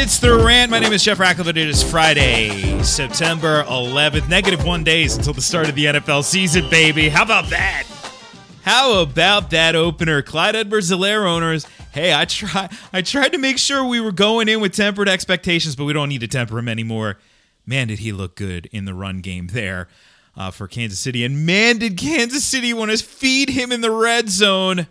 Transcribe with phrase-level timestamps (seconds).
[0.00, 0.70] It's the rant.
[0.70, 1.48] My name is Jeff Ratcliffe.
[1.48, 4.28] It is Friday, September 11th.
[4.28, 7.08] Negative one days until the start of the NFL season, baby.
[7.08, 7.84] How about that?
[8.62, 10.22] How about that opener?
[10.22, 11.66] Clyde Edwards-Helaire owners.
[11.90, 15.74] Hey, I try I tried to make sure we were going in with tempered expectations,
[15.74, 17.18] but we don't need to temper him anymore.
[17.66, 19.88] Man, did he look good in the run game there
[20.36, 21.24] uh, for Kansas City.
[21.24, 24.86] And man, did Kansas City want to feed him in the red zone.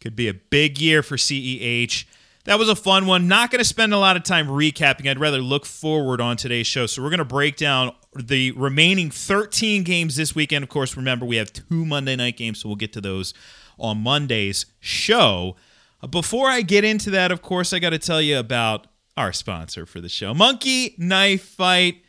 [0.00, 2.04] Could be a big year for CEH.
[2.48, 3.28] That was a fun one.
[3.28, 5.06] Not going to spend a lot of time recapping.
[5.06, 6.86] I'd rather look forward on today's show.
[6.86, 10.62] So we're going to break down the remaining 13 games this weekend.
[10.62, 13.34] Of course, remember we have two Monday night games, so we'll get to those
[13.78, 15.56] on Monday's show.
[16.02, 19.34] Uh, before I get into that, of course, I got to tell you about our
[19.34, 22.02] sponsor for the show, Monkey Knife Fight.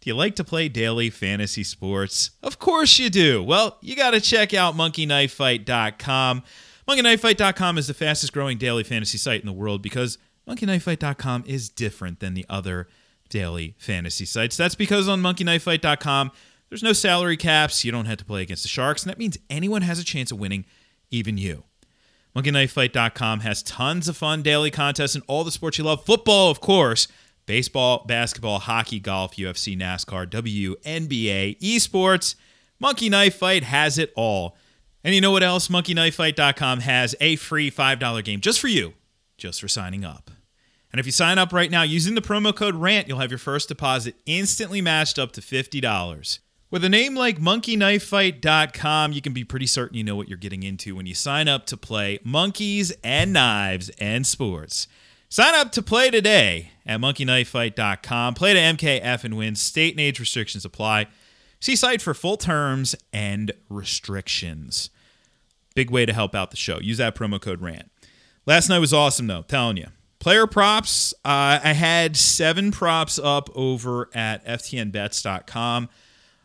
[0.00, 2.32] Do you like to play daily fantasy sports?
[2.42, 3.40] Of course you do.
[3.40, 6.42] Well, you got to check out monkeyknifefight.com.
[6.88, 12.20] MonkeyKnifeFight.com is the fastest growing daily fantasy site in the world because MonkeyKnifeFight.com is different
[12.20, 12.86] than the other
[13.28, 14.56] daily fantasy sites.
[14.56, 16.30] That's because on MonkeyKnifeFight.com,
[16.68, 17.84] there's no salary caps.
[17.84, 20.30] You don't have to play against the Sharks, and that means anyone has a chance
[20.30, 20.64] of winning,
[21.10, 21.64] even you.
[22.36, 26.04] MonkeyKnifeFight.com has tons of fun daily contests in all the sports you love.
[26.04, 27.08] Football, of course,
[27.46, 32.36] baseball, basketball, hockey, golf, UFC, NASCAR, WNBA, esports.
[32.78, 34.56] Monkey Knife Fight has it all.
[35.06, 35.68] And you know what else?
[35.68, 38.94] MonkeyKnifeFight.com has a free $5 game just for you,
[39.38, 40.32] just for signing up.
[40.90, 43.38] And if you sign up right now using the promo code RANT, you'll have your
[43.38, 46.40] first deposit instantly matched up to $50.
[46.72, 50.64] With a name like monkeyknifefight.com, you can be pretty certain you know what you're getting
[50.64, 54.88] into when you sign up to play monkeys and knives and sports.
[55.28, 58.34] Sign up to play today at monkeyknifefight.com.
[58.34, 59.54] Play to MKF and win.
[59.54, 61.06] State and age restrictions apply.
[61.60, 64.90] See site for full terms and restrictions.
[65.76, 66.80] Big way to help out the show.
[66.80, 67.90] Use that promo code RANT.
[68.46, 69.88] Last night was awesome, though, telling you.
[70.18, 75.88] Player props, uh, I had seven props up over at FTNBets.com.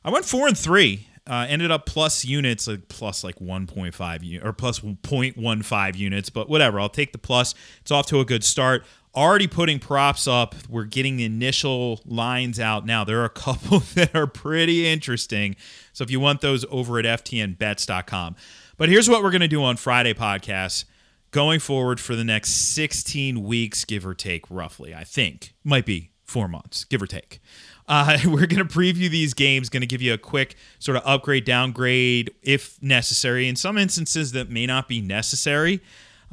[0.04, 1.08] I went four and three.
[1.26, 6.80] Uh, ended up plus units, like plus like 1.5 or plus 0.15 units, but whatever.
[6.80, 7.54] I'll take the plus.
[7.80, 8.84] It's off to a good start.
[9.16, 10.56] Already putting props up.
[10.68, 13.04] We're getting the initial lines out now.
[13.04, 15.56] There are a couple that are pretty interesting.
[15.94, 18.36] So if you want those over at FTNBets.com.
[18.82, 20.86] But here's what we're going to do on Friday podcasts
[21.30, 24.96] going forward for the next 16 weeks, give or take, roughly.
[24.96, 27.42] I think might be four months, give or take.
[27.88, 31.04] Uh, we're going to preview these games, going to give you a quick sort of
[31.06, 33.48] upgrade, downgrade if necessary.
[33.48, 35.80] In some instances, that may not be necessary.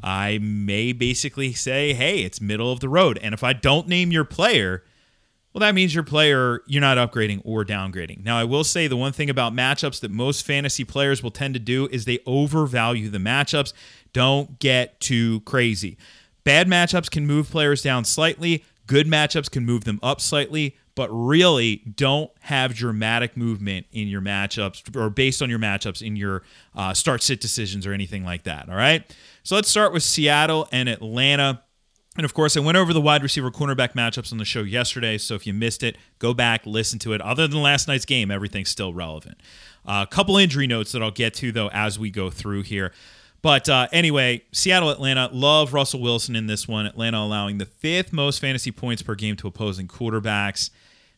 [0.01, 3.19] I may basically say, hey, it's middle of the road.
[3.21, 4.83] And if I don't name your player,
[5.53, 8.23] well, that means your player, you're not upgrading or downgrading.
[8.23, 11.55] Now, I will say the one thing about matchups that most fantasy players will tend
[11.55, 13.73] to do is they overvalue the matchups.
[14.13, 15.97] Don't get too crazy.
[16.43, 21.09] Bad matchups can move players down slightly, good matchups can move them up slightly, but
[21.11, 26.43] really don't have dramatic movement in your matchups or based on your matchups in your
[26.75, 28.69] uh, start sit decisions or anything like that.
[28.69, 29.03] All right.
[29.43, 31.63] So let's start with Seattle and Atlanta.
[32.19, 35.17] And of course, I went over the wide receiver cornerback matchups on the show yesterday.
[35.17, 37.21] So if you missed it, go back, listen to it.
[37.21, 39.37] Other than last night's game, everything's still relevant.
[39.87, 42.91] A uh, couple injury notes that I'll get to, though, as we go through here.
[43.41, 46.85] But uh, anyway, Seattle, Atlanta, love Russell Wilson in this one.
[46.85, 50.71] Atlanta allowing the fifth most fantasy points per game to opposing quarterbacks.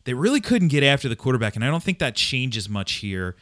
[0.04, 3.34] They really couldn't get after the quarterback, and I don't think that changes much here.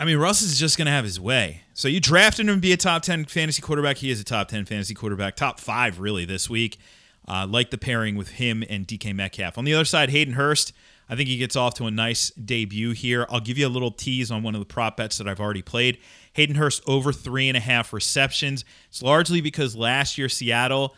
[0.00, 1.60] I mean, Russ is just going to have his way.
[1.74, 3.98] So you drafted him to be a top 10 fantasy quarterback.
[3.98, 6.78] He is a top 10 fantasy quarterback, top five, really, this week.
[7.28, 9.58] Uh, like the pairing with him and DK Metcalf.
[9.58, 10.72] On the other side, Hayden Hurst,
[11.06, 13.26] I think he gets off to a nice debut here.
[13.28, 15.60] I'll give you a little tease on one of the prop bets that I've already
[15.60, 15.98] played.
[16.32, 18.64] Hayden Hurst over three and a half receptions.
[18.88, 20.96] It's largely because last year, Seattle,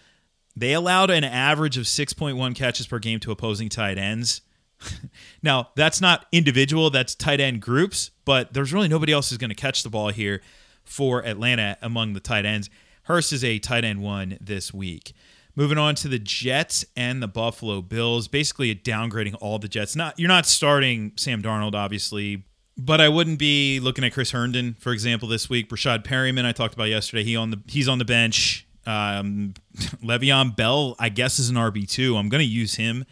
[0.54, 4.42] they allowed an average of 6.1 catches per game to opposing tight ends.
[5.42, 9.50] now, that's not individual, that's tight end groups, but there's really nobody else who's going
[9.50, 10.40] to catch the ball here
[10.84, 12.68] for Atlanta among the tight ends.
[13.04, 15.12] Hurst is a tight end one this week.
[15.54, 19.94] Moving on to the Jets and the Buffalo Bills, basically downgrading all the Jets.
[19.94, 22.44] Not you're not starting Sam Darnold, obviously,
[22.78, 25.68] but I wouldn't be looking at Chris Herndon, for example, this week.
[25.68, 27.22] Breshad Perriman, I talked about yesterday.
[27.24, 28.66] He on the he's on the bench.
[28.86, 29.54] Um,
[30.02, 32.16] Le'Veon Bell, I guess, is an RB two.
[32.16, 33.04] I'm going to use him,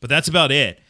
[0.00, 0.80] but that's about it.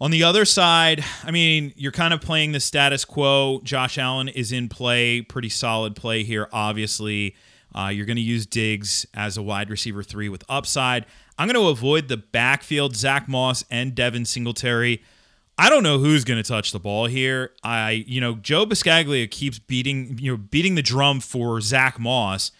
[0.00, 3.60] On the other side, I mean, you're kind of playing the status quo.
[3.64, 7.34] Josh Allen is in play, pretty solid play here, obviously.
[7.74, 11.04] Uh, you're going to use Diggs as a wide receiver three with upside.
[11.36, 15.02] I'm going to avoid the backfield, Zach Moss and Devin Singletary.
[15.58, 17.50] I don't know who's going to touch the ball here.
[17.64, 22.52] I, you know, Joe Buscaglia keeps beating, you know, beating the drum for Zach Moss.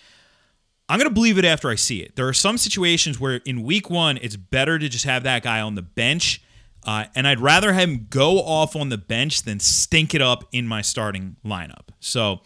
[0.88, 2.17] I'm going to believe it after I see it.
[2.17, 5.61] There are some situations where in week one, it's better to just have that guy
[5.61, 6.43] on the bench.
[6.88, 10.44] Uh, and I'd rather have him go off on the bench than stink it up
[10.52, 11.88] in my starting lineup.
[12.00, 12.40] So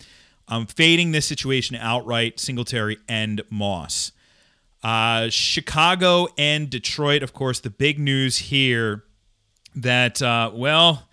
[0.49, 4.11] I'm fading this situation outright, Singletary and Moss.
[4.83, 9.05] Uh, Chicago and Detroit, of course, the big news here
[9.77, 11.09] that, uh, well,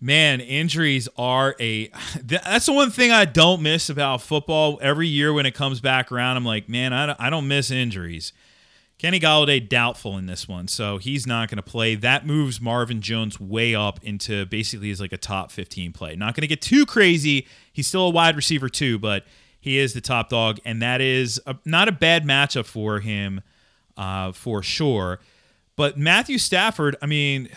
[0.00, 1.92] man, injuries are a.
[2.20, 4.80] That's the one thing I don't miss about football.
[4.82, 7.70] Every year when it comes back around, I'm like, man, I don't, I don't miss
[7.70, 8.32] injuries.
[8.98, 11.94] Kenny Golladay doubtful in this one, so he's not going to play.
[11.96, 16.16] That moves Marvin Jones way up into basically as like a top 15 play.
[16.16, 17.46] Not going to get too crazy.
[17.72, 19.24] He's still a wide receiver too, but
[19.60, 23.42] he is the top dog, and that is a, not a bad matchup for him
[23.98, 25.20] uh, for sure.
[25.76, 27.50] But Matthew Stafford, I mean,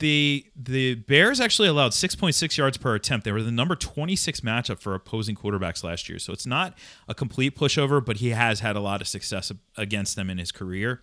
[0.00, 3.24] the the Bears actually allowed 6.6 yards per attempt.
[3.24, 6.18] They were the number 26 matchup for opposing quarterbacks last year.
[6.18, 6.76] So it's not
[7.08, 10.50] a complete pushover, but he has had a lot of success against them in his
[10.50, 11.02] career.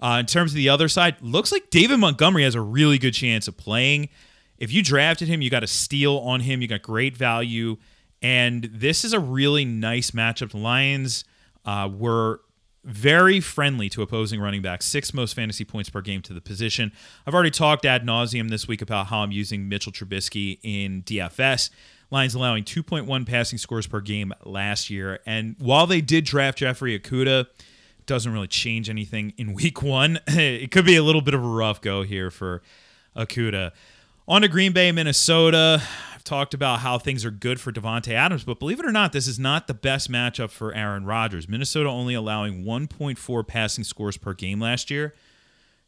[0.00, 3.12] Uh, in terms of the other side, looks like David Montgomery has a really good
[3.12, 4.08] chance of playing.
[4.56, 6.62] If you drafted him, you got a steal on him.
[6.62, 7.76] You got great value,
[8.22, 10.52] and this is a really nice matchup.
[10.52, 11.24] The Lions
[11.64, 12.40] uh, were
[12.84, 16.92] very friendly to opposing running backs, six most fantasy points per game to the position.
[17.26, 21.70] I've already talked ad nauseum this week about how I'm using Mitchell Trubisky in DFS.
[22.10, 25.20] Lions allowing 2.1 passing scores per game last year.
[25.26, 27.46] And while they did draft Jeffrey Okudah,
[28.06, 30.18] doesn't really change anything in week one.
[30.26, 32.62] it could be a little bit of a rough go here for
[33.16, 33.72] Okudah.
[34.30, 35.82] On to Green Bay, Minnesota.
[36.14, 39.12] I've talked about how things are good for Davante Adams, but believe it or not,
[39.12, 41.48] this is not the best matchup for Aaron Rodgers.
[41.48, 45.14] Minnesota only allowing 1.4 passing scores per game last year.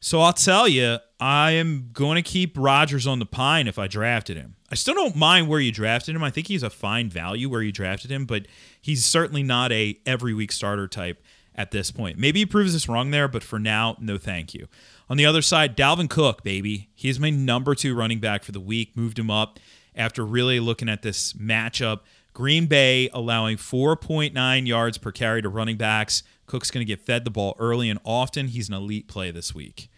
[0.00, 3.86] So I'll tell you, I am going to keep Rodgers on the pine if I
[3.86, 4.56] drafted him.
[4.72, 6.24] I still don't mind where you drafted him.
[6.24, 8.46] I think he's a fine value where you drafted him, but
[8.80, 11.22] he's certainly not a every week starter type
[11.54, 12.18] at this point.
[12.18, 14.68] Maybe he proves us wrong there, but for now, no thank you.
[15.08, 16.88] On the other side, Dalvin Cook, baby.
[16.94, 18.96] He's my number two running back for the week.
[18.96, 19.58] Moved him up
[19.94, 22.00] after really looking at this matchup.
[22.32, 26.22] Green Bay allowing 4.9 yards per carry to running backs.
[26.46, 28.48] Cook's going to get fed the ball early and often.
[28.48, 29.90] He's an elite play this week.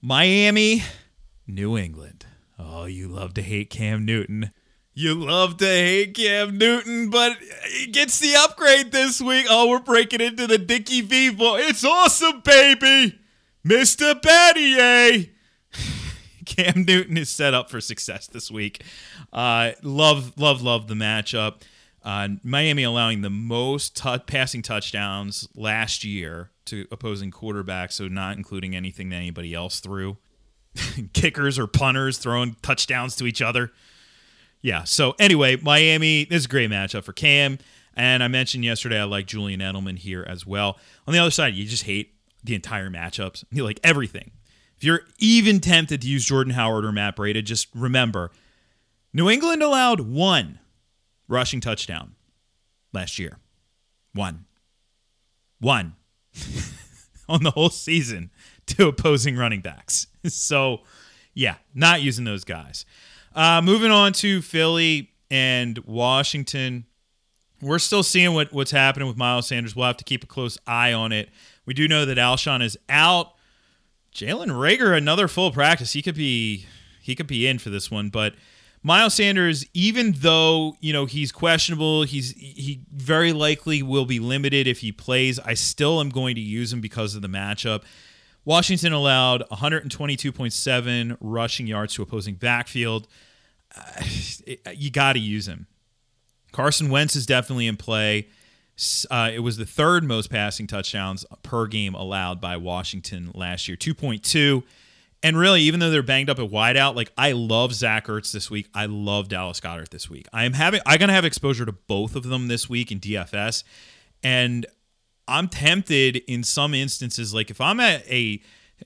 [0.00, 0.82] Miami,
[1.46, 2.26] New England.
[2.58, 4.52] Oh, you love to hate Cam Newton.
[4.98, 7.36] You love to hate Cam Newton, but
[7.68, 9.44] he gets the upgrade this week.
[9.46, 11.28] Oh, we're breaking into the Dickie V.
[11.28, 11.58] Boy.
[11.64, 13.18] It's awesome, baby.
[13.62, 14.18] Mr.
[14.18, 15.28] Battier.
[16.46, 18.84] Cam Newton is set up for success this week.
[19.34, 21.60] Uh, love, love, love the matchup.
[22.02, 28.38] Uh, Miami allowing the most t- passing touchdowns last year to opposing quarterbacks, so not
[28.38, 30.16] including anything that anybody else threw.
[31.12, 33.72] Kickers or punters throwing touchdowns to each other.
[34.66, 34.82] Yeah.
[34.82, 36.24] So anyway, Miami.
[36.24, 37.58] This is a great matchup for Cam.
[37.94, 40.80] And I mentioned yesterday I like Julian Edelman here as well.
[41.06, 43.44] On the other side, you just hate the entire matchups.
[43.52, 44.32] You like everything.
[44.76, 48.32] If you're even tempted to use Jordan Howard or Matt Breida, just remember
[49.12, 50.58] New England allowed one
[51.28, 52.16] rushing touchdown
[52.92, 53.38] last year.
[54.14, 54.46] One.
[55.60, 55.94] One
[57.28, 58.32] on the whole season
[58.66, 60.08] to opposing running backs.
[60.28, 60.80] So,
[61.34, 62.84] yeah, not using those guys.
[63.36, 66.86] Uh, moving on to Philly and Washington.
[67.60, 69.76] We're still seeing what, what's happening with Miles Sanders.
[69.76, 71.28] We'll have to keep a close eye on it.
[71.66, 73.34] We do know that Alshon is out.
[74.14, 75.92] Jalen Reagor, another full practice.
[75.92, 76.64] He could be
[77.02, 78.34] he could be in for this one, but
[78.82, 84.66] Miles Sanders, even though you know he's questionable, he's he very likely will be limited
[84.66, 85.38] if he plays.
[85.40, 87.82] I still am going to use him because of the matchup.
[88.46, 93.08] Washington allowed 122.7 rushing yards to opposing backfield.
[94.76, 95.66] You got to use him.
[96.52, 98.28] Carson Wentz is definitely in play.
[99.10, 103.76] Uh, it was the third most passing touchdowns per game allowed by Washington last year,
[103.76, 104.62] 2.2.
[105.22, 108.50] And really, even though they're banged up at wideout, like I love Zach Ertz this
[108.50, 108.68] week.
[108.72, 110.28] I love Dallas Goedert this week.
[110.32, 113.64] I am having I'm gonna have exposure to both of them this week in DFS.
[114.22, 114.66] And
[115.26, 118.40] I'm tempted in some instances, like if I'm at a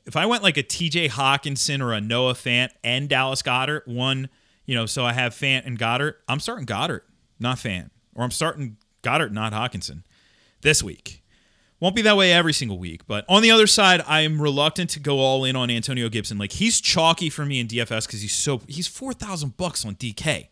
[0.07, 4.29] if I went like a TJ Hockenson or a Noah Fant and Dallas Goedert, one,
[4.67, 6.15] you know, so I have Fant and Goedert.
[6.29, 7.03] I'm starting Goedert,
[7.39, 7.91] not Fant.
[8.15, 10.03] Or I'm starting Goedert, not Hockenson,
[10.63, 11.23] this week.
[11.81, 15.01] Won't be that way every single week, but on the other side, I'm reluctant to
[15.01, 16.37] go all in on Antonio Gibson.
[16.37, 19.95] Like he's chalky for me in DFS because he's so he's four thousand bucks on
[19.95, 20.49] DK,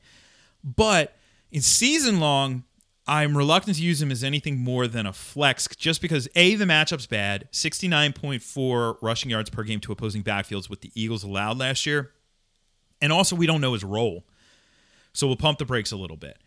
[0.65, 1.17] but
[1.51, 2.65] in season long,
[3.07, 6.67] I'm reluctant to use him as anything more than a flex, just because a the
[6.67, 7.49] matchup's bad.
[7.53, 12.13] 69.4 rushing yards per game to opposing backfields, with the Eagles allowed last year,
[13.01, 14.25] and also we don't know his role,
[15.13, 16.39] so we'll pump the brakes a little bit.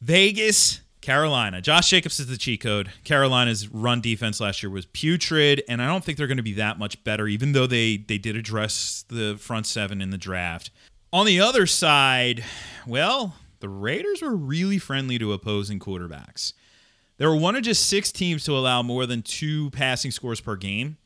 [0.00, 1.60] Vegas Carolina.
[1.60, 2.90] Josh Jacobs is the cheat code.
[3.04, 6.54] Carolina's run defense last year was putrid, and I don't think they're going to be
[6.54, 10.70] that much better, even though they they did address the front seven in the draft.
[11.12, 12.44] On the other side,
[12.86, 16.54] well, the Raiders were really friendly to opposing quarterbacks.
[17.18, 20.56] They were one of just six teams to allow more than two passing scores per
[20.56, 20.96] game.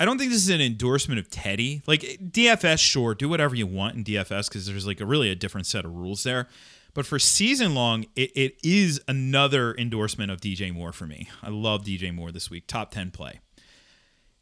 [0.00, 1.82] I don't think this is an endorsement of Teddy.
[1.86, 5.34] Like DFS, sure, do whatever you want in DFS because there's like a really a
[5.34, 6.48] different set of rules there.
[6.94, 11.28] But for season long, it, it is another endorsement of DJ Moore for me.
[11.42, 12.66] I love DJ Moore this week.
[12.66, 13.40] Top 10 play.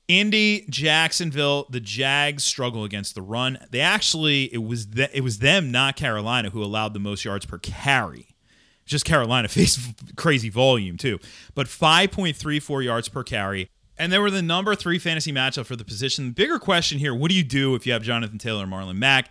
[0.09, 3.59] Indy, Jacksonville, the Jags struggle against the run.
[3.71, 7.45] They actually it was th- it was them, not Carolina, who allowed the most yards
[7.45, 8.29] per carry.
[8.85, 9.81] Just Carolina faced
[10.17, 11.19] crazy volume too,
[11.55, 13.69] but 5.34 yards per carry.
[13.99, 16.27] And they were the number three fantasy matchup for the position.
[16.27, 19.31] The bigger question here: What do you do if you have Jonathan Taylor, Marlon Mack?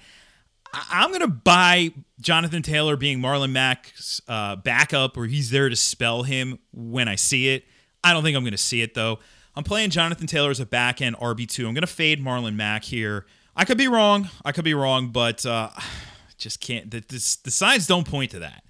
[0.89, 5.75] I'm going to buy Jonathan Taylor being Marlon Mack's uh, backup, or he's there to
[5.75, 7.65] spell him when I see it.
[8.03, 9.19] I don't think I'm going to see it though.
[9.55, 11.59] I'm playing Jonathan Taylor as a back end RB2.
[11.59, 13.25] I'm going to fade Marlon Mack here.
[13.55, 14.29] I could be wrong.
[14.43, 15.69] I could be wrong, but uh,
[16.37, 16.91] just can't.
[16.91, 18.63] The, the, the signs don't point to that.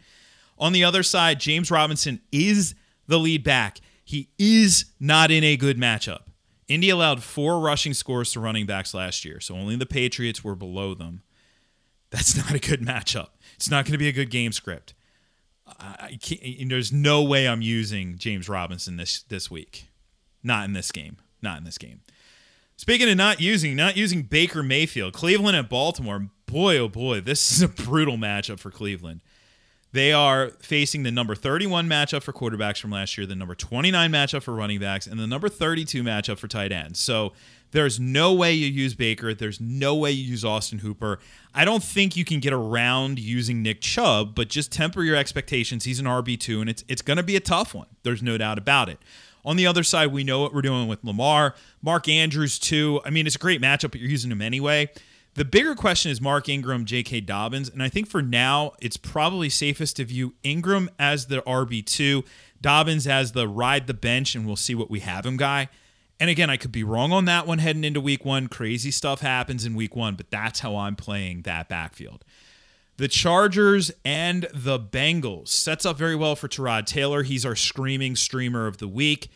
[0.58, 2.76] On the other side, James Robinson is
[3.08, 3.80] the lead back.
[4.06, 6.22] He is not in a good matchup.
[6.68, 10.56] Indy allowed four rushing scores to running backs last year, so only the Patriots were
[10.56, 11.24] below them.
[12.12, 13.30] That's not a good matchup.
[13.56, 14.94] It's not going to be a good game script.
[15.68, 19.88] I can't, there's no way I'm using James Robinson this this week.
[20.44, 21.18] Not in this game.
[21.42, 22.02] Not in this game.
[22.78, 26.28] Speaking of not using, not using Baker Mayfield, Cleveland and Baltimore.
[26.46, 29.22] Boy, oh boy, this is a brutal matchup for Cleveland.
[29.96, 34.12] They are facing the number 31 matchup for quarterbacks from last year, the number 29
[34.12, 37.00] matchup for running backs, and the number 32 matchup for tight ends.
[37.00, 37.32] So
[37.72, 39.34] there's no way you use Baker.
[39.34, 41.20] There's no way you use Austin Hooper.
[41.54, 45.86] I don't think you can get around using Nick Chubb, but just temper your expectations.
[45.86, 47.88] He's an RB2, and it's it's going to be a tough one.
[48.04, 49.00] There's no doubt about it.
[49.46, 51.56] On the other side, we know what we're doing with Lamar.
[51.82, 53.00] Mark Andrews, too.
[53.06, 54.90] I mean, it's a great matchup, but you're using him anyway.
[55.36, 57.22] The bigger question is Mark Ingram, J.K.
[57.22, 57.70] Dobbins.
[57.70, 62.26] And I think for now, it's probably safest to view Ingram as the RB2,
[62.62, 65.68] Dobbins as the ride the bench, and we'll see what we have him guy.
[66.22, 68.48] And again, I could be wrong on that one heading into week one.
[68.48, 72.24] Crazy stuff happens in week one, but that's how I'm playing that backfield.
[72.96, 77.24] The Chargers and the Bengals sets up very well for Tyrod Taylor.
[77.24, 79.30] He's our screaming streamer of the week.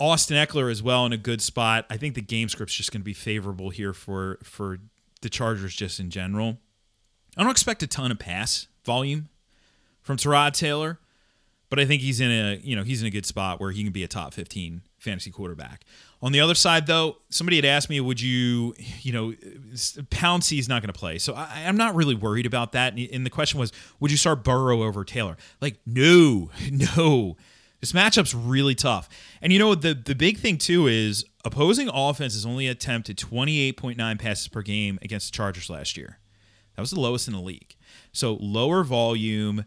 [0.00, 1.86] Austin Ekeler as well in a good spot.
[1.88, 4.78] I think the game script's just going to be favorable here for for
[5.22, 6.58] the Chargers just in general.
[7.36, 9.28] I don't expect a ton of pass volume
[10.02, 10.98] from Tyrod Taylor,
[11.70, 13.82] but I think he's in a you know he's in a good spot where he
[13.82, 15.84] can be a top 15 fantasy quarterback.
[16.22, 19.32] On the other side, though, somebody had asked me, would you, you know,
[20.10, 21.18] Pouncey is not going to play.
[21.18, 22.96] So I, am not really worried about that.
[22.96, 25.36] And the question was, would you start Burrow over Taylor?
[25.60, 26.50] Like, no,
[26.96, 27.36] no.
[27.82, 29.08] This matchup's really tough.
[29.42, 34.46] And you know, the, the big thing, too, is opposing offenses only attempted 28.9 passes
[34.46, 36.20] per game against the Chargers last year.
[36.76, 37.74] That was the lowest in the league.
[38.12, 39.64] So lower volume,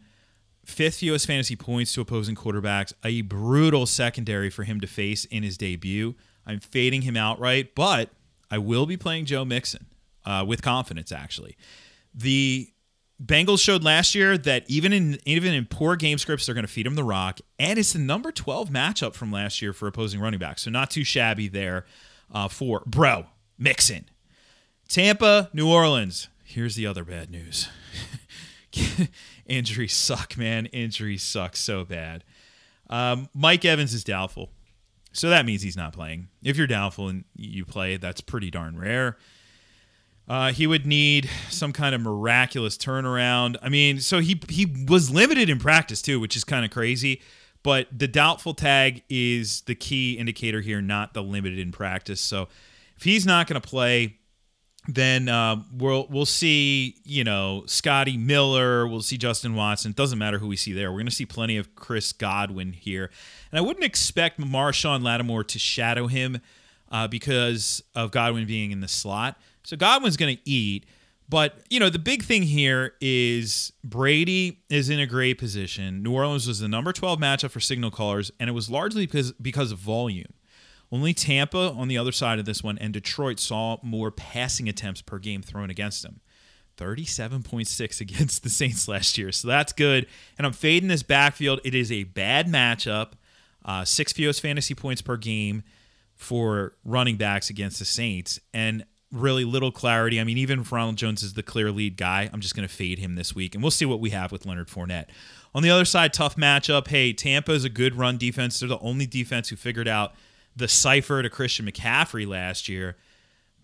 [0.64, 5.44] fifth fewest fantasy points to opposing quarterbacks, a brutal secondary for him to face in
[5.44, 6.16] his debut.
[6.48, 8.12] I'm fading him outright, but
[8.50, 9.88] I will be playing Joe Mixon
[10.26, 11.12] uh, with confidence.
[11.12, 11.58] Actually,
[12.14, 12.70] the
[13.24, 16.72] Bengals showed last year that even in even in poor game scripts, they're going to
[16.72, 20.20] feed him the rock, and it's the number 12 matchup from last year for opposing
[20.20, 21.86] running backs, so not too shabby there
[22.34, 24.10] uh, for bro Mixon.
[24.88, 26.28] Tampa, New Orleans.
[26.44, 27.70] Here's the other bad news.
[29.46, 30.68] Injuries suck, man.
[30.68, 32.24] Injuries suck so bad.
[32.90, 34.52] Um, Mike Evans is doubtful.
[35.12, 36.28] So that means he's not playing.
[36.44, 39.18] If you're doubtful and you play, that's pretty darn rare.
[40.28, 43.58] Uh, he would need some kind of miraculous turnaround.
[43.62, 47.22] I mean, so he he was limited in practice too, which is kind of crazy.
[47.62, 52.22] But the doubtful tag is the key indicator here, not the limited in practice.
[52.22, 52.48] So
[52.96, 54.18] if he's not going to play,
[54.88, 59.92] then uh, we'll we'll see you know Scotty Miller, we'll see Justin Watson.
[59.92, 60.92] It doesn't matter who we see there.
[60.92, 63.10] We're going to see plenty of Chris Godwin here,
[63.52, 66.40] and I wouldn't expect Marshon Lattimore to shadow him
[66.92, 69.40] uh, because of Godwin being in the slot.
[69.66, 70.86] So Godwin's going to eat.
[71.28, 76.04] But, you know, the big thing here is Brady is in a great position.
[76.04, 79.32] New Orleans was the number 12 matchup for signal callers, and it was largely because,
[79.34, 80.34] because of volume.
[80.92, 85.02] Only Tampa on the other side of this one and Detroit saw more passing attempts
[85.02, 86.22] per game thrown against them.
[86.78, 89.32] 37.6 against the Saints last year.
[89.32, 90.06] So that's good.
[90.38, 91.60] And I'm fading this backfield.
[91.64, 93.14] It is a bad matchup.
[93.64, 95.64] Uh, six fewest fantasy points per game
[96.14, 98.40] for running backs against the Saints.
[98.54, 100.20] And really little clarity.
[100.20, 102.74] I mean, even if Ronald Jones is the clear lead guy, I'm just going to
[102.74, 105.06] fade him this week, and we'll see what we have with Leonard Fournette.
[105.54, 106.90] On the other side, tough matchup.
[106.90, 108.60] Hey, Tampa is a good run defense.
[108.60, 110.14] They're the only defense who figured out
[110.56, 112.98] the cipher to Christian McCaffrey last year,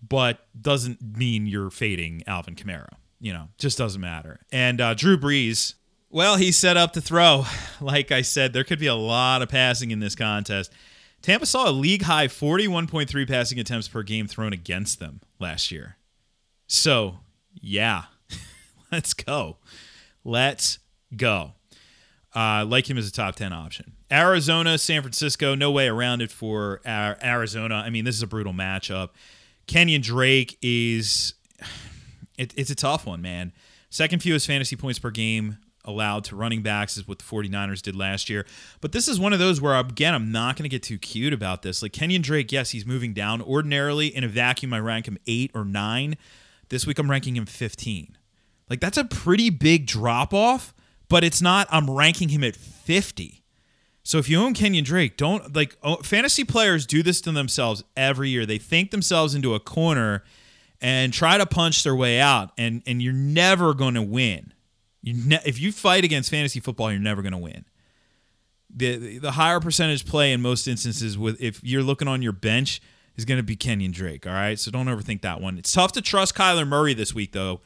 [0.06, 2.94] but doesn't mean you're fading Alvin Kamara.
[3.20, 4.40] You know, just doesn't matter.
[4.50, 5.74] And uh, Drew Brees,
[6.10, 7.44] well, he's set up to throw.
[7.80, 10.72] Like I said, there could be a lot of passing in this contest.
[11.20, 15.96] Tampa saw a league high 41.3 passing attempts per game thrown against them last year.
[16.66, 17.18] So,
[17.60, 18.04] yeah,
[18.92, 19.58] let's go.
[20.24, 20.78] Let's
[21.14, 21.52] go.
[22.34, 23.92] Uh, like him as a top 10 option.
[24.10, 27.74] Arizona, San Francisco, no way around it for Arizona.
[27.74, 29.10] I mean, this is a brutal matchup.
[29.66, 31.34] Kenyon Drake is,
[32.38, 33.52] it, it's a tough one, man.
[33.90, 37.96] Second fewest fantasy points per game allowed to running backs is what the 49ers did
[37.96, 38.46] last year.
[38.80, 41.32] But this is one of those where, again, I'm not going to get too cute
[41.32, 41.82] about this.
[41.82, 43.42] Like Kenyon Drake, yes, he's moving down.
[43.42, 46.16] Ordinarily, in a vacuum, I rank him eight or nine.
[46.68, 48.16] This week, I'm ranking him 15.
[48.70, 50.72] Like, that's a pretty big drop off,
[51.08, 53.42] but it's not, I'm ranking him at 50.
[54.04, 58.30] So if you own Kenyon Drake, don't like fantasy players do this to themselves every
[58.30, 58.44] year.
[58.44, 60.24] They think themselves into a corner
[60.80, 64.52] and try to punch their way out, and and you're never going to win
[65.02, 67.64] you ne- if you fight against fantasy football, you're never going to win.
[68.74, 72.80] The the higher percentage play in most instances with if you're looking on your bench
[73.16, 74.26] is going to be Kenyon Drake.
[74.26, 75.58] All right, so don't overthink that one.
[75.58, 77.60] It's tough to trust Kyler Murray this week though.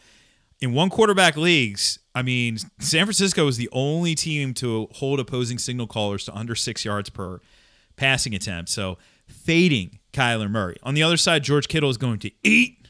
[0.61, 5.59] In one quarterback leagues, I mean, San Francisco is the only team to hold opposing
[5.59, 7.41] signal callers to under six yards per
[7.97, 8.71] passing attempt.
[8.71, 8.97] So
[9.29, 10.77] fading Kyler Murray.
[10.83, 12.86] On the other side, George Kittle is going to eat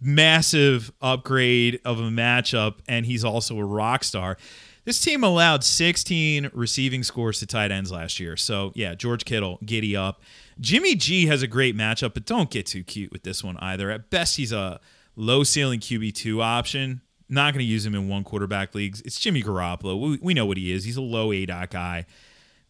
[0.00, 4.36] massive upgrade of a matchup, and he's also a rock star.
[4.84, 8.36] This team allowed 16 receiving scores to tight ends last year.
[8.36, 10.22] So, yeah, George Kittle, giddy up.
[10.60, 13.90] Jimmy G has a great matchup, but don't get too cute with this one either.
[13.90, 14.80] At best, he's a
[15.16, 17.00] low ceiling QB2 option.
[17.28, 19.00] Not going to use him in one quarterback leagues.
[19.00, 20.00] It's Jimmy Garoppolo.
[20.00, 20.84] We, we know what he is.
[20.84, 22.06] He's a low A dot guy.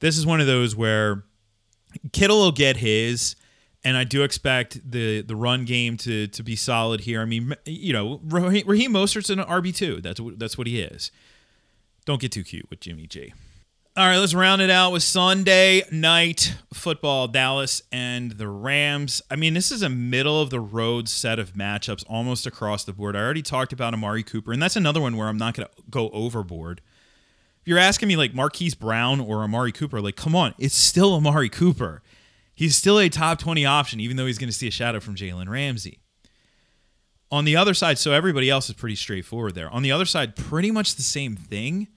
[0.01, 1.25] This is one of those where
[2.13, 3.37] Kittle will get his
[3.87, 7.23] and I do expect the the run game to to be solid here.
[7.23, 10.01] I mean, you know, Raheem Mostert's an RB two.
[10.01, 11.13] That's what that's what he is.
[12.05, 13.33] Don't get too cute with Jimmy G.
[13.97, 17.29] All right, let's round it out with Sunday night football.
[17.29, 19.23] Dallas and the Rams.
[19.31, 22.93] I mean, this is a middle of the road set of matchups almost across the
[22.93, 23.15] board.
[23.15, 25.83] I already talked about Amari Cooper, and that's another one where I'm not going to
[25.91, 26.83] go overboard.
[27.61, 31.15] If you're asking me like Marquise Brown or Amari Cooper, like, come on, it's still
[31.15, 32.03] Amari Cooper
[32.57, 35.15] he's still a top 20 option, even though he's going to see a shadow from
[35.15, 36.01] Jalen Ramsey.
[37.31, 39.71] On the other side, so everybody else is pretty straightforward there.
[39.71, 41.89] On the other side, pretty much the same thing,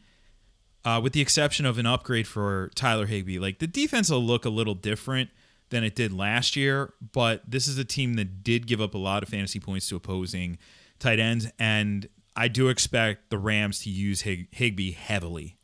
[0.84, 3.39] uh, with the exception of an upgrade for Tyler Higbee.
[3.39, 5.30] Like the defense will look a little different
[5.69, 8.98] than it did last year, but this is a team that did give up a
[8.98, 10.58] lot of fantasy points to opposing
[10.98, 15.58] tight ends, and I do expect the Rams to use Hig- Higbee heavily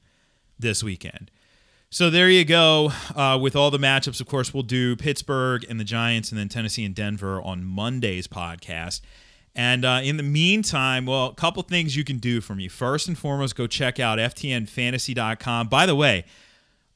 [0.59, 1.31] this weekend.
[1.95, 2.91] So there you go.
[3.15, 6.49] Uh, with all the matchups, of course, we'll do Pittsburgh and the Giants, and then
[6.49, 8.99] Tennessee and Denver on Monday's podcast.
[9.55, 12.67] And uh, in the meantime, well, a couple things you can do for me.
[12.67, 15.69] First and foremost, go check out ftnfantasy.com.
[15.69, 16.25] By the way,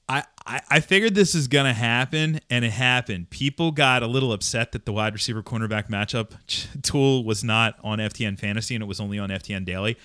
[0.10, 3.30] I, I, I figured this is going to happen, and it happened.
[3.30, 6.34] People got a little upset that the wide receiver cornerback matchup
[6.82, 9.98] tool was not on FTN Fantasy and it was only on FTN Daily.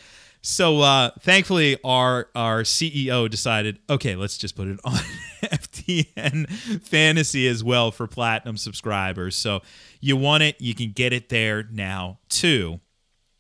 [0.46, 4.92] So uh, thankfully, our our CEO decided, okay, let's just put it on
[5.42, 6.50] FTN
[6.82, 9.36] Fantasy as well for platinum subscribers.
[9.36, 9.62] So
[10.00, 12.80] you want it, you can get it there now too.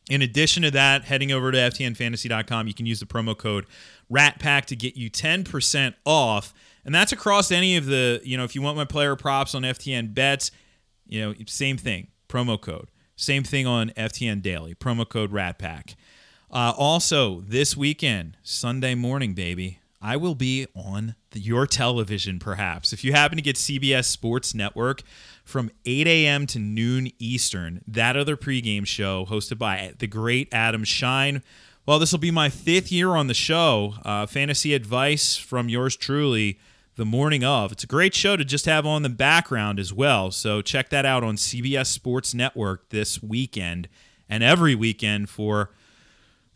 [0.08, 3.66] In addition to that, heading over to ftnfantasy.com, you can use the promo code
[4.10, 6.54] RATPACK to get you 10% off.
[6.86, 9.62] And that's across any of the, you know, if you want my player props on
[9.62, 10.50] FTN bets,
[11.06, 12.90] you know, same thing, promo code.
[13.16, 15.96] Same thing on FTN Daily, promo code RATPACK.
[16.54, 22.92] Uh, also, this weekend, Sunday morning, baby, I will be on the, your television, perhaps.
[22.92, 25.02] If you happen to get CBS Sports Network
[25.44, 26.46] from 8 a.m.
[26.46, 31.42] to noon Eastern, that other pregame show hosted by the great Adam Schein.
[31.86, 33.94] Well, this will be my fifth year on the show.
[34.04, 36.60] Uh, fantasy advice from yours truly
[36.94, 37.72] the morning of.
[37.72, 40.30] It's a great show to just have on the background as well.
[40.30, 43.88] So check that out on CBS Sports Network this weekend
[44.28, 45.70] and every weekend for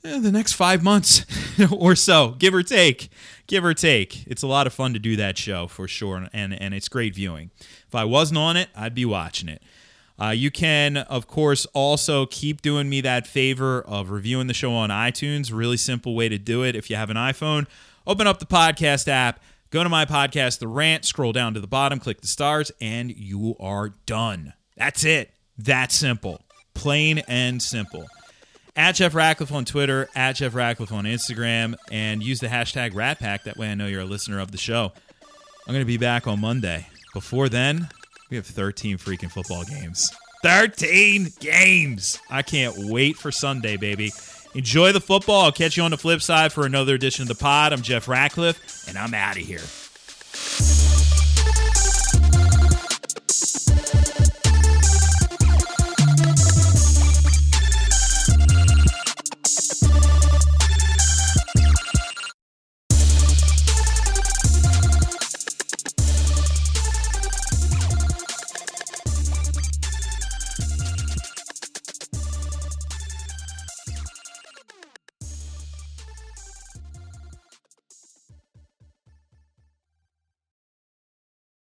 [0.09, 1.25] eh, the next five months
[1.73, 3.11] or so, give or take.
[3.47, 4.27] Give or take.
[4.27, 7.15] It's a lot of fun to do that show for sure, and, and it's great
[7.15, 7.51] viewing.
[7.87, 9.63] If I wasn't on it, I'd be watching it.
[10.21, 14.73] Uh, you can, of course, also keep doing me that favor of reviewing the show
[14.73, 15.53] on iTunes.
[15.53, 16.75] Really simple way to do it.
[16.75, 17.67] If you have an iPhone,
[18.07, 19.41] open up the podcast app,
[19.71, 23.17] go to my podcast, The Rant, scroll down to the bottom, click the stars, and
[23.17, 24.55] you are done.
[24.77, 25.31] That's it.
[25.57, 26.43] That simple.
[26.75, 28.09] Plain and simple.
[28.79, 33.19] At Jeff Ratcliffe on Twitter, at Jeff Ratcliffe on Instagram, and use the hashtag Rat
[33.19, 33.43] Pack.
[33.43, 34.93] That way I know you're a listener of the show.
[35.67, 36.87] I'm going to be back on Monday.
[37.13, 37.89] Before then,
[38.31, 40.13] we have 13 freaking football games.
[40.45, 42.21] 13 games.
[42.31, 44.13] I can't wait for Sunday, baby.
[44.55, 45.47] Enjoy the football.
[45.47, 47.73] I'll catch you on the flip side for another edition of the pod.
[47.73, 50.68] I'm Jeff Ratcliffe, and I'm out of here.